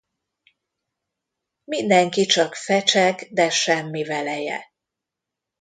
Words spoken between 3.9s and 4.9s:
veleje.